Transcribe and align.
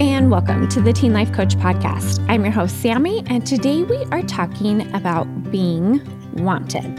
and 0.00 0.30
welcome 0.30 0.66
to 0.66 0.80
the 0.80 0.94
Teen 0.94 1.12
Life 1.12 1.30
Coach 1.30 1.56
Podcast. 1.56 2.24
I'm 2.26 2.42
your 2.42 2.54
host, 2.54 2.80
Sami, 2.80 3.22
and 3.26 3.46
today 3.46 3.82
we 3.82 3.98
are 4.10 4.22
talking 4.22 4.90
about 4.94 5.26
being 5.50 6.00
wanted. 6.36 6.98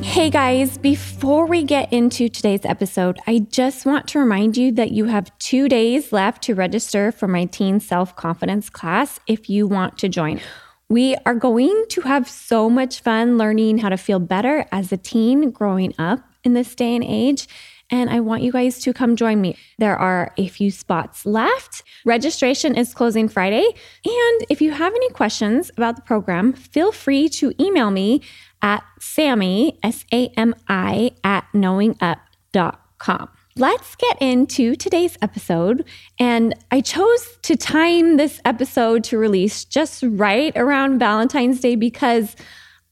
Hey 0.00 0.30
guys, 0.30 0.78
before 0.78 1.46
we 1.46 1.64
get 1.64 1.92
into 1.92 2.28
today's 2.28 2.64
episode, 2.64 3.18
I 3.26 3.40
just 3.50 3.84
want 3.84 4.06
to 4.08 4.20
remind 4.20 4.56
you 4.56 4.70
that 4.74 4.92
you 4.92 5.06
have 5.06 5.36
two 5.40 5.68
days 5.68 6.12
left 6.12 6.44
to 6.44 6.54
register 6.54 7.10
for 7.10 7.26
my 7.26 7.46
teen 7.46 7.80
self 7.80 8.14
confidence 8.14 8.70
class 8.70 9.18
if 9.26 9.50
you 9.50 9.66
want 9.66 9.98
to 9.98 10.08
join. 10.08 10.40
We 10.88 11.16
are 11.26 11.34
going 11.34 11.84
to 11.88 12.02
have 12.02 12.28
so 12.30 12.70
much 12.70 13.00
fun 13.00 13.38
learning 13.38 13.78
how 13.78 13.88
to 13.88 13.96
feel 13.96 14.20
better 14.20 14.66
as 14.70 14.92
a 14.92 14.96
teen 14.96 15.50
growing 15.50 15.94
up 15.98 16.20
in 16.44 16.54
this 16.54 16.76
day 16.76 16.94
and 16.94 17.04
age 17.04 17.48
and 17.90 18.10
I 18.10 18.20
want 18.20 18.42
you 18.42 18.52
guys 18.52 18.78
to 18.80 18.92
come 18.92 19.16
join 19.16 19.40
me. 19.40 19.56
There 19.78 19.96
are 19.96 20.32
a 20.36 20.48
few 20.48 20.70
spots 20.70 21.26
left. 21.26 21.82
Registration 22.04 22.76
is 22.76 22.94
closing 22.94 23.28
Friday. 23.28 23.64
And 24.04 24.46
if 24.48 24.60
you 24.60 24.70
have 24.72 24.94
any 24.94 25.10
questions 25.10 25.70
about 25.76 25.96
the 25.96 26.02
program, 26.02 26.52
feel 26.52 26.92
free 26.92 27.28
to 27.30 27.52
email 27.60 27.90
me 27.90 28.22
at 28.62 28.84
Sami, 29.00 29.78
S 29.82 30.04
A 30.12 30.28
M 30.36 30.54
I, 30.68 31.12
at 31.24 31.44
knowingup.com. 31.54 33.28
Let's 33.56 33.96
get 33.96 34.16
into 34.22 34.76
today's 34.76 35.18
episode. 35.20 35.84
And 36.18 36.54
I 36.70 36.80
chose 36.80 37.38
to 37.42 37.56
time 37.56 38.16
this 38.16 38.40
episode 38.44 39.02
to 39.04 39.18
release 39.18 39.64
just 39.64 40.04
right 40.06 40.52
around 40.56 40.98
Valentine's 41.00 41.60
Day 41.60 41.74
because 41.74 42.36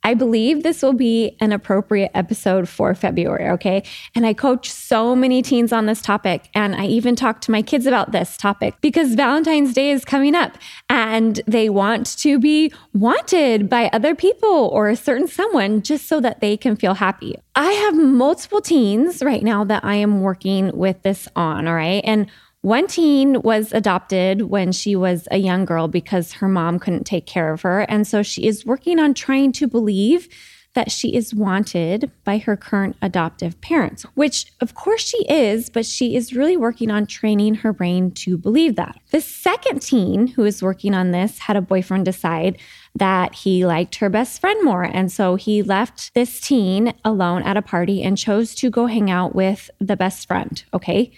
I 0.04 0.14
believe 0.14 0.62
this 0.62 0.82
will 0.82 0.92
be 0.92 1.36
an 1.40 1.52
appropriate 1.52 2.10
episode 2.14 2.68
for 2.68 2.94
February, 2.94 3.48
okay? 3.50 3.82
And 4.14 4.24
I 4.24 4.32
coach 4.32 4.70
so 4.70 5.14
many 5.14 5.42
teens 5.42 5.72
on 5.72 5.86
this 5.86 6.00
topic. 6.00 6.48
And 6.54 6.74
I 6.74 6.86
even 6.86 7.16
talk 7.16 7.40
to 7.42 7.50
my 7.50 7.62
kids 7.62 7.84
about 7.84 8.12
this 8.12 8.36
topic 8.36 8.74
because 8.80 9.14
Valentine's 9.14 9.74
Day 9.74 9.90
is 9.90 10.04
coming 10.04 10.34
up 10.34 10.56
and 10.88 11.40
they 11.46 11.68
want 11.68 12.16
to 12.18 12.38
be 12.38 12.72
wanted 12.94 13.68
by 13.68 13.90
other 13.92 14.14
people 14.14 14.70
or 14.72 14.88
a 14.88 14.96
certain 14.96 15.27
someone 15.27 15.82
just 15.82 16.06
so 16.06 16.20
that 16.20 16.40
they 16.40 16.56
can 16.56 16.77
feel 16.77 16.94
happy. 16.94 17.36
I 17.55 17.72
have 17.72 17.96
multiple 17.96 18.60
teens 18.60 19.22
right 19.22 19.42
now 19.42 19.64
that 19.64 19.84
I 19.84 19.96
am 19.96 20.22
working 20.22 20.77
with 20.77 21.02
this 21.02 21.28
on, 21.34 21.66
all 21.66 21.74
right? 21.74 22.02
And 22.05 22.28
one 22.62 22.87
teen 22.87 23.41
was 23.42 23.73
adopted 23.73 24.42
when 24.42 24.73
she 24.73 24.97
was 24.97 25.28
a 25.31 25.39
young 25.39 25.64
girl 25.64 25.89
because 25.89 26.33
her 26.33 26.48
mom 26.48 26.78
couldn't 26.78 27.05
take 27.05 27.27
care 27.27 27.53
of 27.53 27.62
her. 27.62 27.81
And 27.83 28.06
so 28.06 28.23
she 28.23 28.47
is 28.47 28.67
working 28.67 28.98
on 28.98 29.14
trying 29.14 29.53
to 29.53 29.69
believe 29.69 30.28
that 30.75 30.91
she 30.92 31.14
is 31.14 31.34
wanted 31.34 32.11
by 32.25 32.39
her 32.39 32.56
current 32.56 32.97
adoptive 33.03 33.61
parents, 33.61 34.05
which 34.14 34.53
of 34.61 34.75
course 34.75 35.03
she 35.03 35.27
is, 35.29 35.70
but 35.70 35.86
she 35.86 36.14
is 36.14 36.34
really 36.34 36.56
working 36.56 36.91
on 36.91 37.06
training 37.06 37.56
her 37.56 37.73
brain 37.73 38.11
to 38.12 38.36
believe 38.36 38.77
that. 38.77 38.97
The 39.11 39.20
second 39.20 39.81
teen 39.81 40.29
who 40.29 40.45
is 40.45 40.62
working 40.62 40.95
on 40.95 41.11
this 41.11 41.39
had 41.39 41.56
a 41.56 41.62
boyfriend 41.62 42.05
decide 42.05 42.59
that 42.95 43.34
he 43.34 43.64
liked 43.67 43.97
her 43.97 44.11
best 44.11 44.41
friend 44.41 44.62
more. 44.64 44.84
And 44.84 45.11
so 45.11 45.36
he 45.36 45.62
left 45.62 46.12
this 46.14 46.41
teen 46.41 46.92
alone 47.05 47.42
at 47.42 47.56
a 47.56 47.62
party 47.62 48.03
and 48.03 48.19
chose 48.19 48.55
to 48.56 48.70
go 48.70 48.86
hang 48.86 49.11
out 49.11 49.34
with 49.34 49.70
the 49.81 49.97
best 49.97 50.29
friend. 50.29 50.62
Okay. 50.75 51.12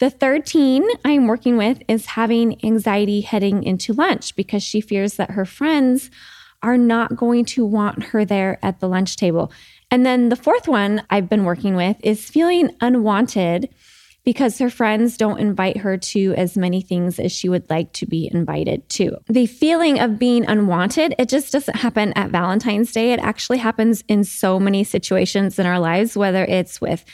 The 0.00 0.10
third 0.10 0.46
teen 0.46 0.88
I'm 1.04 1.26
working 1.26 1.58
with 1.58 1.82
is 1.86 2.06
having 2.06 2.64
anxiety 2.64 3.20
heading 3.20 3.62
into 3.62 3.92
lunch 3.92 4.34
because 4.34 4.62
she 4.62 4.80
fears 4.80 5.14
that 5.14 5.32
her 5.32 5.44
friends 5.44 6.10
are 6.62 6.78
not 6.78 7.16
going 7.16 7.44
to 7.44 7.66
want 7.66 8.04
her 8.04 8.24
there 8.24 8.58
at 8.62 8.80
the 8.80 8.88
lunch 8.88 9.16
table. 9.16 9.52
And 9.90 10.06
then 10.06 10.30
the 10.30 10.36
fourth 10.36 10.66
one 10.66 11.02
I've 11.10 11.28
been 11.28 11.44
working 11.44 11.76
with 11.76 11.98
is 12.02 12.30
feeling 12.30 12.74
unwanted 12.80 13.68
because 14.24 14.58
her 14.58 14.70
friends 14.70 15.18
don't 15.18 15.38
invite 15.38 15.78
her 15.78 15.98
to 15.98 16.34
as 16.34 16.56
many 16.56 16.80
things 16.80 17.18
as 17.18 17.30
she 17.30 17.50
would 17.50 17.68
like 17.68 17.92
to 17.94 18.06
be 18.06 18.30
invited 18.32 18.88
to. 18.90 19.18
The 19.28 19.46
feeling 19.46 20.00
of 20.00 20.18
being 20.18 20.46
unwanted, 20.46 21.14
it 21.18 21.28
just 21.28 21.52
doesn't 21.52 21.76
happen 21.76 22.14
at 22.14 22.30
Valentine's 22.30 22.92
Day. 22.92 23.12
It 23.12 23.20
actually 23.20 23.58
happens 23.58 24.02
in 24.08 24.24
so 24.24 24.58
many 24.58 24.82
situations 24.82 25.58
in 25.58 25.66
our 25.66 25.78
lives, 25.78 26.16
whether 26.16 26.44
it's 26.44 26.80
with 26.80 27.04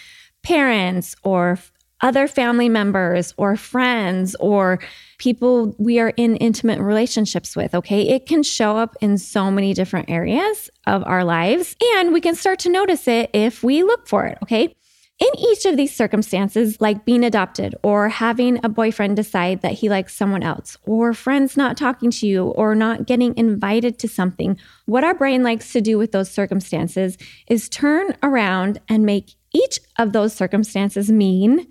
parents 0.43 1.17
or 1.25 1.59
other 2.03 2.29
family 2.29 2.69
members 2.69 3.33
or 3.37 3.57
friends 3.57 4.35
or 4.37 4.79
people 5.19 5.75
we 5.79 5.99
are 5.99 6.13
in 6.17 6.37
intimate 6.37 6.79
relationships 6.79 7.57
with, 7.57 7.75
okay? 7.75 8.03
It 8.03 8.27
can 8.27 8.43
show 8.43 8.77
up 8.77 8.97
in 9.01 9.17
so 9.19 9.51
many 9.51 9.73
different 9.73 10.11
areas 10.11 10.71
of 10.87 11.03
our 11.07 11.25
lives, 11.25 11.75
and 11.97 12.13
we 12.13 12.21
can 12.21 12.35
start 12.35 12.59
to 12.61 12.69
notice 12.69 13.09
it 13.09 13.31
if 13.33 13.63
we 13.63 13.83
look 13.83 14.07
for 14.07 14.27
it, 14.27 14.39
okay? 14.43 14.75
In 15.19 15.39
each 15.39 15.65
of 15.65 15.79
these 15.79 15.97
circumstances, 15.97 16.79
like 16.79 17.07
being 17.07 17.25
adopted 17.25 17.75
or 17.83 18.11
having 18.11 18.63
a 18.63 18.69
boyfriend 18.69 19.17
decide 19.17 19.63
that 19.63 19.73
he 19.73 19.89
likes 19.89 20.15
someone 20.15 20.43
else, 20.43 20.77
or 20.83 21.15
friends 21.15 21.57
not 21.57 21.79
talking 21.79 22.11
to 22.11 22.27
you, 22.27 22.49
or 22.49 22.75
not 22.75 23.07
getting 23.07 23.35
invited 23.39 23.99
to 24.01 24.09
something, 24.09 24.59
what 24.85 25.05
our 25.05 25.15
brain 25.15 25.43
likes 25.43 25.73
to 25.73 25.81
do 25.81 25.97
with 25.97 26.13
those 26.13 26.31
circumstances 26.31 27.17
is 27.49 27.71
turn 27.71 28.15
around 28.23 28.79
and 28.91 29.07
make 29.07 29.33
each 29.57 29.81
of 29.99 30.13
those 30.13 30.35
circumstances 30.35 31.11
mean 31.11 31.67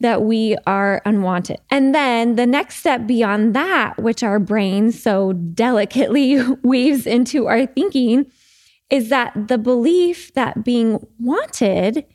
that 0.00 0.22
we 0.22 0.56
are 0.66 1.02
unwanted. 1.04 1.58
And 1.70 1.94
then 1.94 2.36
the 2.36 2.46
next 2.46 2.76
step 2.76 3.06
beyond 3.06 3.54
that, 3.54 3.98
which 3.98 4.22
our 4.22 4.38
brain 4.38 4.92
so 4.92 5.32
delicately 5.32 6.40
weaves 6.62 7.06
into 7.06 7.46
our 7.46 7.66
thinking, 7.66 8.26
is 8.90 9.08
that 9.10 9.48
the 9.48 9.58
belief 9.58 10.32
that 10.34 10.64
being 10.64 11.04
wanted 11.18 12.06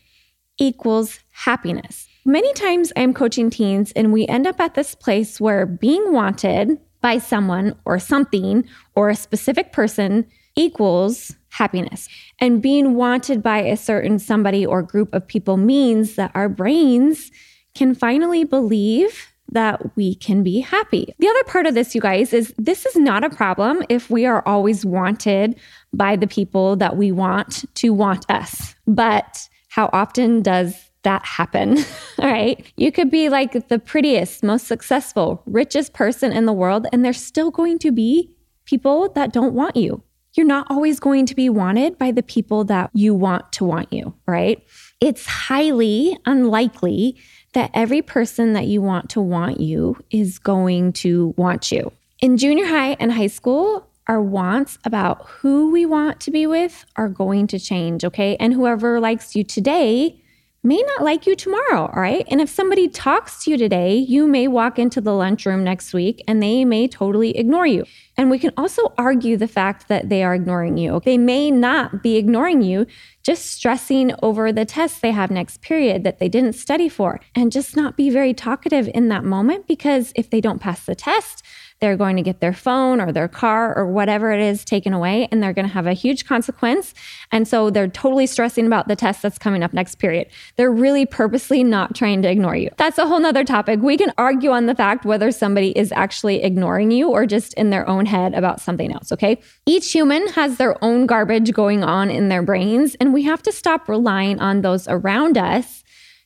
equals 0.57 1.19
happiness. 1.31 2.07
Many 2.25 2.53
times 2.53 2.93
I'm 2.95 3.13
coaching 3.13 3.49
teens, 3.49 3.91
and 3.95 4.13
we 4.13 4.25
end 4.27 4.47
up 4.47 4.59
at 4.59 4.75
this 4.75 4.95
place 4.95 5.41
where 5.41 5.65
being 5.65 6.13
wanted 6.13 6.79
by 7.01 7.17
someone 7.17 7.75
or 7.85 7.99
something 7.99 8.65
or 8.95 9.09
a 9.09 9.15
specific 9.15 9.73
person 9.73 10.25
equals 10.55 11.35
happiness. 11.49 12.09
And 12.39 12.61
being 12.61 12.95
wanted 12.95 13.43
by 13.43 13.59
a 13.59 13.77
certain 13.77 14.19
somebody 14.19 14.65
or 14.65 14.81
group 14.81 15.13
of 15.13 15.27
people 15.27 15.57
means 15.57 16.15
that 16.15 16.31
our 16.33 16.49
brains 16.49 17.31
can 17.75 17.95
finally 17.95 18.43
believe 18.43 19.33
that 19.51 19.95
we 19.95 20.15
can 20.15 20.43
be 20.43 20.59
happy. 20.59 21.13
The 21.19 21.27
other 21.27 21.43
part 21.45 21.67
of 21.67 21.75
this, 21.75 21.93
you 21.93 22.01
guys, 22.01 22.33
is 22.33 22.53
this 22.57 22.85
is 22.85 22.95
not 22.95 23.23
a 23.23 23.29
problem 23.29 23.83
if 23.89 24.09
we 24.09 24.25
are 24.25 24.43
always 24.47 24.85
wanted 24.85 25.59
by 25.93 26.15
the 26.15 26.27
people 26.27 26.75
that 26.77 26.97
we 26.97 27.11
want 27.11 27.65
to 27.75 27.89
want 27.91 28.25
us. 28.29 28.75
But 28.87 29.47
how 29.69 29.89
often 29.93 30.41
does 30.41 30.89
that 31.03 31.25
happen? 31.25 31.77
All 32.19 32.31
right. 32.31 32.65
You 32.77 32.91
could 32.91 33.11
be 33.11 33.29
like 33.29 33.67
the 33.67 33.79
prettiest, 33.79 34.43
most 34.43 34.67
successful, 34.67 35.43
richest 35.45 35.93
person 35.93 36.31
in 36.31 36.45
the 36.45 36.53
world, 36.53 36.87
and 36.91 37.03
there's 37.05 37.23
still 37.23 37.51
going 37.51 37.79
to 37.79 37.91
be 37.91 38.31
people 38.65 39.09
that 39.13 39.33
don't 39.33 39.53
want 39.53 39.75
you. 39.75 40.01
You're 40.33 40.47
not 40.47 40.67
always 40.69 40.99
going 40.99 41.27
to 41.27 41.35
be 41.35 41.49
wanted 41.49 41.97
by 41.97 42.11
the 42.11 42.23
people 42.23 42.63
that 42.65 42.89
you 42.93 43.13
want 43.13 43.51
to 43.53 43.65
want 43.65 43.93
you, 43.93 44.15
right? 44.25 44.65
It's 44.99 45.25
highly 45.25 46.17
unlikely 46.25 47.17
that 47.53 47.69
every 47.73 48.01
person 48.01 48.53
that 48.53 48.65
you 48.65 48.81
want 48.81 49.11
to 49.11 49.21
want 49.21 49.59
you 49.59 49.97
is 50.09 50.39
going 50.39 50.93
to 50.93 51.35
want 51.37 51.71
you. 51.71 51.91
In 52.19 52.37
junior 52.37 52.65
high 52.65 52.93
and 52.99 53.11
high 53.11 53.27
school, 53.27 53.87
our 54.07 54.21
wants 54.21 54.79
about 54.85 55.27
who 55.27 55.71
we 55.71 55.85
want 55.85 56.19
to 56.21 56.31
be 56.31 56.47
with 56.47 56.85
are 56.95 57.09
going 57.09 57.47
to 57.47 57.59
change, 57.59 58.03
okay? 58.03 58.35
And 58.37 58.53
whoever 58.53 58.99
likes 58.99 59.35
you 59.35 59.43
today 59.43 60.22
may 60.63 60.81
not 60.81 61.03
like 61.03 61.27
you 61.27 61.35
tomorrow, 61.35 61.91
all 61.93 62.01
right? 62.01 62.25
And 62.29 62.39
if 62.39 62.49
somebody 62.49 62.87
talks 62.87 63.43
to 63.43 63.51
you 63.51 63.57
today, 63.57 63.95
you 63.95 64.27
may 64.27 64.47
walk 64.47 64.79
into 64.79 65.01
the 65.01 65.13
lunchroom 65.13 65.63
next 65.63 65.93
week 65.93 66.23
and 66.25 66.41
they 66.41 66.63
may 66.63 66.87
totally 66.87 67.37
ignore 67.37 67.67
you. 67.67 67.83
And 68.15 68.31
we 68.31 68.39
can 68.39 68.51
also 68.55 68.93
argue 68.97 69.35
the 69.35 69.47
fact 69.47 69.89
that 69.89 70.07
they 70.07 70.23
are 70.23 70.35
ignoring 70.35 70.77
you. 70.77 71.01
They 71.03 71.17
may 71.17 71.51
not 71.51 72.01
be 72.01 72.15
ignoring 72.15 72.61
you, 72.61 72.85
just 73.23 73.51
stressing 73.51 74.13
over 74.21 74.53
the 74.53 74.65
test 74.65 75.01
they 75.01 75.11
have 75.11 75.31
next 75.31 75.61
period 75.61 76.03
that 76.03 76.19
they 76.19 76.29
didn't 76.29 76.53
study 76.53 76.87
for, 76.87 77.19
and 77.35 77.51
just 77.51 77.75
not 77.75 77.97
be 77.97 78.09
very 78.09 78.33
talkative 78.33 78.89
in 78.93 79.09
that 79.09 79.23
moment 79.23 79.67
because 79.67 80.13
if 80.15 80.29
they 80.29 80.39
don't 80.39 80.59
pass 80.59 80.85
the 80.85 80.95
test, 80.95 81.43
they're 81.83 81.97
going 81.97 82.15
to 82.15 82.21
get 82.21 82.39
their 82.39 82.53
phone 82.53 83.01
or 83.01 83.11
their 83.11 83.27
car 83.27 83.77
or 83.77 83.85
whatever 83.85 84.31
it 84.31 84.39
is 84.39 84.63
taken 84.63 84.93
away, 84.93 85.27
and 85.29 85.43
they're 85.43 85.51
going 85.51 85.67
to 85.67 85.73
have 85.73 85.85
a 85.85 85.91
huge 85.91 86.25
consequence. 86.25 86.93
And 87.29 87.45
so 87.45 87.69
they're 87.69 87.89
totally 87.89 88.25
stressing 88.25 88.65
about 88.65 88.87
the 88.87 88.95
test 88.95 89.21
that's 89.21 89.37
coming 89.37 89.63
up 89.63 89.73
next 89.73 89.95
period. 89.95 90.29
They're 90.55 90.71
really 90.71 91.05
purposely 91.05 91.61
not 91.61 91.93
trying 91.93 92.21
to 92.21 92.29
ignore 92.29 92.55
you. 92.55 92.69
That's 92.77 92.97
a 92.99 93.05
whole 93.05 93.19
nother 93.19 93.43
topic. 93.43 93.81
We 93.81 93.97
can 93.97 94.13
argue 94.17 94.51
on 94.51 94.67
the 94.67 94.75
fact 94.75 95.03
whether 95.03 95.29
somebody 95.29 95.77
is 95.77 95.91
actually 95.91 96.41
ignoring 96.41 96.89
you 96.89 97.09
or 97.09 97.25
just 97.25 97.53
in 97.55 97.69
their 97.69 97.85
own 97.85 98.05
head 98.05 98.33
about 98.33 98.61
something 98.61 98.93
else, 98.93 99.11
okay? 99.11 99.41
Each 99.65 99.91
human 99.91 100.25
has 100.29 100.55
their 100.55 100.81
own 100.81 101.05
garbage 101.05 101.51
going 101.51 101.83
on 101.83 102.09
in 102.09 102.29
their 102.29 102.43
brains, 102.43 102.95
and 102.95 103.13
we 103.13 103.23
have 103.23 103.43
to 103.43 103.51
stop 103.51 103.89
relying 103.89 104.39
on 104.39 104.61
those 104.61 104.87
around 104.87 105.37
us 105.37 105.82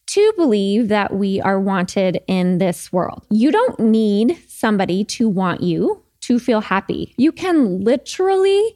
to 0.07 0.33
believe 0.35 0.87
that 0.87 1.13
we 1.13 1.41
are 1.41 1.59
wanted 1.59 2.21
in 2.27 2.57
this 2.57 2.91
world. 2.91 3.25
You 3.29 3.51
don't 3.51 3.79
need 3.79 4.37
somebody 4.47 5.03
to 5.05 5.29
want 5.29 5.61
you 5.61 6.03
to 6.21 6.39
feel 6.39 6.61
happy. 6.61 7.13
You 7.17 7.31
can 7.31 7.83
literally 7.83 8.75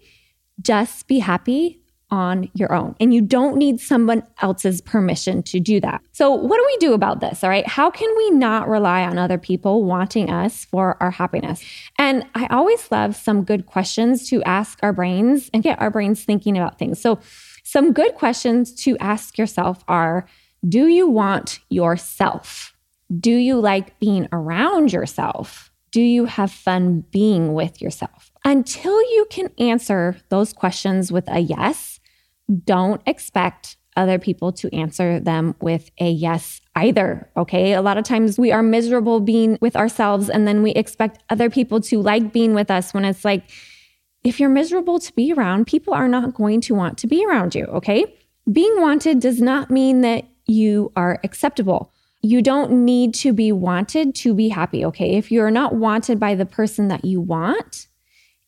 just 0.61 1.07
be 1.07 1.19
happy 1.19 1.81
on 2.11 2.49
your 2.53 2.73
own. 2.73 2.93
And 2.99 3.13
you 3.13 3.21
don't 3.21 3.55
need 3.55 3.79
someone 3.79 4.23
else's 4.41 4.81
permission 4.81 5.41
to 5.43 5.59
do 5.59 5.79
that. 5.79 6.01
So, 6.11 6.31
what 6.31 6.57
do 6.57 6.63
we 6.65 6.77
do 6.77 6.93
about 6.93 7.21
this? 7.21 7.43
All 7.43 7.49
right. 7.49 7.65
How 7.65 7.89
can 7.89 8.13
we 8.17 8.31
not 8.31 8.67
rely 8.67 9.03
on 9.03 9.17
other 9.17 9.37
people 9.37 9.85
wanting 9.85 10.29
us 10.29 10.65
for 10.65 10.97
our 11.01 11.11
happiness? 11.11 11.63
And 11.97 12.25
I 12.35 12.47
always 12.47 12.91
love 12.91 13.15
some 13.15 13.43
good 13.43 13.65
questions 13.65 14.27
to 14.29 14.43
ask 14.43 14.77
our 14.83 14.91
brains 14.91 15.49
and 15.53 15.63
get 15.63 15.79
our 15.81 15.89
brains 15.89 16.23
thinking 16.23 16.57
about 16.57 16.77
things. 16.77 16.99
So, 16.99 17.19
some 17.63 17.93
good 17.93 18.15
questions 18.15 18.73
to 18.83 18.97
ask 18.97 19.37
yourself 19.37 19.83
are 19.87 20.25
Do 20.67 20.87
you 20.87 21.07
want 21.07 21.59
yourself? 21.69 22.75
Do 23.19 23.31
you 23.31 23.59
like 23.59 23.99
being 23.99 24.27
around 24.31 24.93
yourself? 24.93 25.71
Do 25.91 26.01
you 26.01 26.25
have 26.25 26.51
fun 26.51 27.03
being 27.11 27.53
with 27.53 27.81
yourself? 27.81 28.31
Until 28.45 29.01
you 29.13 29.27
can 29.29 29.49
answer 29.59 30.17
those 30.29 30.53
questions 30.53 31.11
with 31.11 31.27
a 31.27 31.39
yes, 31.39 31.99
don't 32.63 33.01
expect 33.05 33.77
other 33.97 34.17
people 34.17 34.51
to 34.53 34.73
answer 34.73 35.19
them 35.19 35.55
with 35.59 35.91
a 35.99 36.09
yes 36.09 36.61
either. 36.75 37.29
Okay. 37.35 37.73
A 37.73 37.81
lot 37.81 37.97
of 37.97 38.05
times 38.05 38.37
we 38.39 38.51
are 38.51 38.63
miserable 38.63 39.19
being 39.19 39.57
with 39.61 39.75
ourselves 39.75 40.29
and 40.29 40.47
then 40.47 40.63
we 40.63 40.71
expect 40.71 41.21
other 41.29 41.49
people 41.49 41.81
to 41.81 42.01
like 42.01 42.31
being 42.31 42.53
with 42.53 42.71
us 42.71 42.93
when 42.93 43.03
it's 43.03 43.25
like, 43.25 43.49
if 44.23 44.39
you're 44.39 44.49
miserable 44.49 44.99
to 44.99 45.11
be 45.13 45.33
around, 45.33 45.67
people 45.67 45.93
are 45.93 46.07
not 46.07 46.33
going 46.33 46.61
to 46.61 46.75
want 46.75 46.97
to 46.99 47.07
be 47.07 47.25
around 47.25 47.55
you. 47.55 47.65
Okay. 47.65 48.05
Being 48.51 48.79
wanted 48.79 49.19
does 49.19 49.41
not 49.41 49.69
mean 49.69 50.01
that 50.01 50.25
you 50.51 50.91
are 50.95 51.19
acceptable. 51.23 51.91
You 52.21 52.41
don't 52.41 52.85
need 52.85 53.13
to 53.15 53.33
be 53.33 53.51
wanted 53.51 54.13
to 54.15 54.33
be 54.33 54.49
happy. 54.49 54.85
Okay. 54.85 55.15
If 55.15 55.31
you're 55.31 55.51
not 55.51 55.75
wanted 55.75 56.19
by 56.19 56.35
the 56.35 56.45
person 56.45 56.87
that 56.89 57.03
you 57.03 57.19
want, 57.19 57.87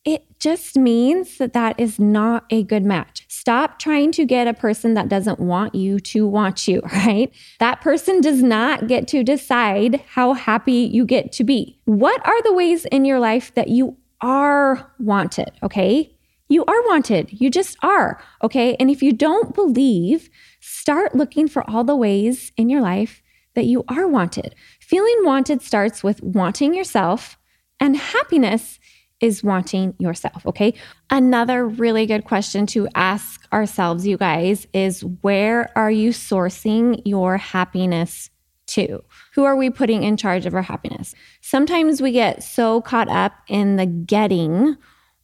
it 0.04 0.38
just 0.38 0.76
means 0.76 1.38
that 1.38 1.54
that 1.54 1.80
is 1.80 1.98
not 1.98 2.44
a 2.50 2.62
good 2.62 2.84
match. 2.84 3.24
Stop 3.28 3.78
trying 3.78 4.12
to 4.12 4.26
get 4.26 4.46
a 4.46 4.52
person 4.52 4.94
that 4.94 5.08
doesn't 5.08 5.40
want 5.40 5.74
you 5.74 5.98
to 5.98 6.26
want 6.26 6.68
you, 6.68 6.82
right? 6.92 7.32
That 7.58 7.80
person 7.80 8.20
does 8.20 8.42
not 8.42 8.86
get 8.86 9.08
to 9.08 9.24
decide 9.24 10.02
how 10.08 10.34
happy 10.34 10.72
you 10.92 11.06
get 11.06 11.32
to 11.32 11.44
be. 11.44 11.78
What 11.86 12.26
are 12.26 12.42
the 12.42 12.52
ways 12.52 12.84
in 12.86 13.04
your 13.04 13.18
life 13.18 13.54
that 13.54 13.68
you 13.68 13.96
are 14.20 14.92
wanted? 14.98 15.52
Okay. 15.62 16.10
You 16.48 16.64
are 16.66 16.82
wanted. 16.86 17.30
You 17.32 17.50
just 17.50 17.78
are. 17.82 18.22
Okay. 18.42 18.76
And 18.78 18.90
if 18.90 19.02
you 19.02 19.12
don't 19.12 19.54
believe, 19.54 20.28
start 20.66 21.14
looking 21.14 21.46
for 21.46 21.68
all 21.68 21.84
the 21.84 21.94
ways 21.94 22.50
in 22.56 22.70
your 22.70 22.80
life 22.80 23.22
that 23.54 23.66
you 23.66 23.84
are 23.88 24.08
wanted. 24.08 24.54
Feeling 24.80 25.18
wanted 25.20 25.60
starts 25.60 26.02
with 26.02 26.22
wanting 26.22 26.72
yourself, 26.74 27.36
and 27.80 27.96
happiness 27.96 28.78
is 29.20 29.44
wanting 29.44 29.94
yourself. 29.98 30.44
Okay. 30.46 30.72
Another 31.10 31.68
really 31.68 32.06
good 32.06 32.24
question 32.24 32.64
to 32.68 32.88
ask 32.94 33.46
ourselves, 33.52 34.06
you 34.06 34.16
guys, 34.16 34.66
is 34.72 35.04
where 35.20 35.70
are 35.76 35.90
you 35.90 36.10
sourcing 36.10 37.00
your 37.04 37.36
happiness 37.36 38.30
to? 38.68 39.04
Who 39.34 39.44
are 39.44 39.56
we 39.56 39.68
putting 39.68 40.02
in 40.02 40.16
charge 40.16 40.46
of 40.46 40.54
our 40.54 40.62
happiness? 40.62 41.14
Sometimes 41.42 42.00
we 42.00 42.10
get 42.10 42.42
so 42.42 42.80
caught 42.80 43.10
up 43.10 43.32
in 43.48 43.76
the 43.76 43.86
getting 43.86 44.78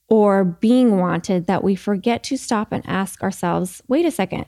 or 0.09 0.45
being 0.45 0.99
wanted 0.99 1.47
that 1.47 1.65
we 1.65 1.75
forget 1.75 2.23
to 2.25 2.37
stop 2.37 2.73
and 2.73 2.85
ask 2.87 3.23
ourselves 3.23 3.81
wait 3.89 4.05
a 4.05 4.11
second. 4.11 4.45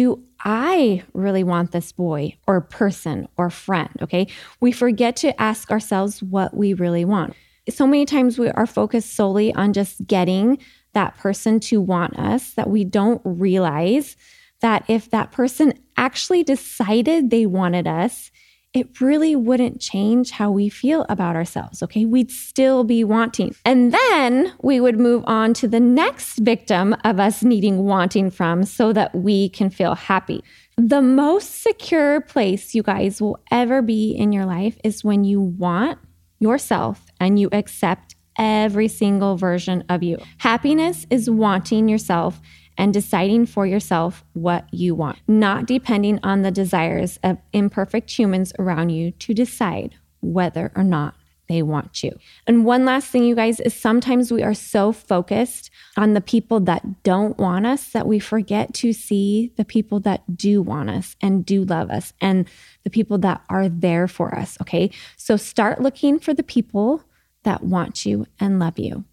Do 0.00 0.22
I 0.42 1.02
really 1.12 1.44
want 1.44 1.72
this 1.72 1.92
boy 1.92 2.38
or 2.46 2.62
person 2.62 3.28
or 3.36 3.50
friend? 3.50 3.90
Okay. 4.00 4.28
We 4.58 4.72
forget 4.72 5.16
to 5.16 5.38
ask 5.38 5.70
ourselves 5.70 6.22
what 6.22 6.56
we 6.56 6.72
really 6.72 7.04
want 7.04 7.34
so 7.68 7.86
many 7.86 8.04
times 8.04 8.38
we 8.38 8.48
are 8.50 8.66
focused 8.66 9.14
solely 9.14 9.54
on 9.54 9.72
just 9.72 10.06
getting 10.06 10.58
that 10.92 11.16
person 11.16 11.60
to 11.60 11.80
want 11.80 12.18
us 12.18 12.52
that 12.54 12.70
we 12.70 12.84
don't 12.84 13.20
realize 13.24 14.16
that 14.60 14.84
if 14.88 15.10
that 15.10 15.30
person 15.30 15.72
actually 15.96 16.42
decided 16.42 17.30
they 17.30 17.46
wanted 17.46 17.86
us, 17.86 18.30
it 18.72 19.00
really 19.00 19.34
wouldn't 19.34 19.80
change 19.80 20.30
how 20.30 20.50
we 20.50 20.68
feel 20.68 21.04
about 21.08 21.34
ourselves. 21.34 21.82
Okay. 21.82 22.04
We'd 22.04 22.30
still 22.30 22.84
be 22.84 23.02
wanting. 23.02 23.54
And 23.64 23.92
then 23.92 24.52
we 24.62 24.78
would 24.80 24.98
move 24.98 25.24
on 25.26 25.54
to 25.54 25.68
the 25.68 25.80
next 25.80 26.38
victim 26.38 26.94
of 27.04 27.18
us 27.18 27.42
needing 27.42 27.84
wanting 27.84 28.30
from 28.30 28.64
so 28.64 28.92
that 28.92 29.14
we 29.14 29.48
can 29.48 29.70
feel 29.70 29.96
happy. 29.96 30.44
The 30.76 31.02
most 31.02 31.62
secure 31.62 32.20
place 32.20 32.74
you 32.74 32.82
guys 32.82 33.20
will 33.20 33.38
ever 33.50 33.82
be 33.82 34.12
in 34.12 34.32
your 34.32 34.46
life 34.46 34.78
is 34.84 35.02
when 35.02 35.24
you 35.24 35.40
want 35.40 35.98
yourself 36.38 37.06
and 37.18 37.38
you 37.38 37.48
accept 37.52 38.14
every 38.38 38.88
single 38.88 39.36
version 39.36 39.84
of 39.88 40.02
you. 40.02 40.16
Happiness 40.38 41.06
is 41.10 41.28
wanting 41.28 41.88
yourself 41.88 42.40
and 42.80 42.94
deciding 42.94 43.44
for 43.44 43.66
yourself 43.66 44.24
what 44.32 44.64
you 44.72 44.94
want, 44.94 45.18
not 45.28 45.66
depending 45.66 46.18
on 46.22 46.40
the 46.40 46.50
desires 46.50 47.18
of 47.22 47.36
imperfect 47.52 48.10
humans 48.18 48.54
around 48.58 48.88
you 48.88 49.10
to 49.10 49.34
decide 49.34 49.94
whether 50.22 50.72
or 50.74 50.82
not 50.82 51.14
they 51.46 51.60
want 51.62 52.02
you. 52.02 52.18
And 52.46 52.64
one 52.64 52.86
last 52.86 53.08
thing, 53.08 53.24
you 53.24 53.34
guys, 53.34 53.60
is 53.60 53.74
sometimes 53.74 54.32
we 54.32 54.42
are 54.42 54.54
so 54.54 54.92
focused 54.92 55.70
on 55.98 56.14
the 56.14 56.22
people 56.22 56.58
that 56.60 57.02
don't 57.02 57.36
want 57.36 57.66
us 57.66 57.90
that 57.90 58.06
we 58.06 58.18
forget 58.18 58.72
to 58.74 58.94
see 58.94 59.52
the 59.58 59.64
people 59.66 60.00
that 60.00 60.34
do 60.34 60.62
want 60.62 60.88
us 60.88 61.16
and 61.20 61.44
do 61.44 61.64
love 61.64 61.90
us 61.90 62.14
and 62.18 62.48
the 62.84 62.90
people 62.90 63.18
that 63.18 63.42
are 63.50 63.68
there 63.68 64.08
for 64.08 64.34
us. 64.34 64.56
Okay. 64.62 64.90
So 65.18 65.36
start 65.36 65.82
looking 65.82 66.18
for 66.18 66.32
the 66.32 66.42
people 66.42 67.04
that 67.42 67.62
want 67.62 68.06
you 68.06 68.24
and 68.38 68.58
love 68.58 68.78
you. 68.78 69.04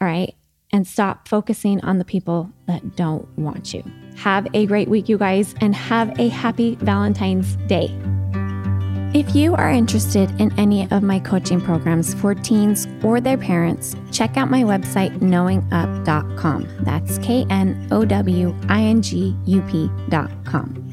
All 0.00 0.06
right. 0.06 0.36
And 0.72 0.86
stop 0.86 1.28
focusing 1.28 1.80
on 1.82 1.98
the 1.98 2.04
people 2.04 2.52
that 2.66 2.96
don't 2.96 3.26
want 3.38 3.72
you. 3.72 3.82
Have 4.16 4.46
a 4.52 4.66
great 4.66 4.88
week, 4.88 5.08
you 5.08 5.16
guys, 5.16 5.54
and 5.60 5.74
have 5.74 6.18
a 6.20 6.28
happy 6.28 6.74
Valentine's 6.76 7.56
Day. 7.68 7.88
If 9.14 9.34
you 9.34 9.54
are 9.54 9.70
interested 9.70 10.30
in 10.38 10.52
any 10.58 10.90
of 10.90 11.02
my 11.02 11.18
coaching 11.18 11.62
programs 11.62 12.12
for 12.12 12.34
teens 12.34 12.86
or 13.02 13.22
their 13.22 13.38
parents, 13.38 13.96
check 14.12 14.36
out 14.36 14.50
my 14.50 14.62
website, 14.62 15.18
knowingup.com. 15.20 16.68
That's 16.80 17.16
K 17.18 17.46
N 17.48 17.88
O 17.90 18.04
W 18.04 18.54
I 18.68 18.82
N 18.82 19.00
G 19.00 19.34
U 19.46 19.62
P.com. 19.62 20.87